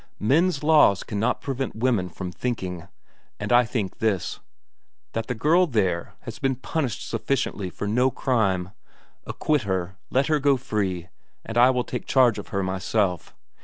[0.19, 2.87] Men's laws cannot prevent women from thinking;
[3.39, 4.39] and I think this,
[5.13, 8.71] that the girl there has been punished sufficiently for no crime.
[9.27, 11.09] Acquit her, let her go free,
[11.45, 13.35] and I will take charge of her myself.